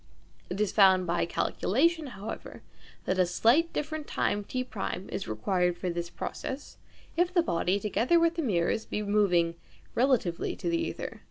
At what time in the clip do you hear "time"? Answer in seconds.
4.07-4.43